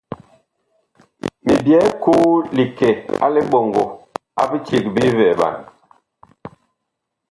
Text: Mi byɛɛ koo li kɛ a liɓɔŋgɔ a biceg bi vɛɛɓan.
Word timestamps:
Mi 1.45 1.53
byɛɛ 1.63 1.87
koo 2.03 2.29
li 2.55 2.63
kɛ 2.77 2.89
a 3.23 3.27
liɓɔŋgɔ 3.35 3.83
a 4.41 4.43
biceg 4.49 4.83
bi 4.95 5.03
vɛɛɓan. 5.17 5.55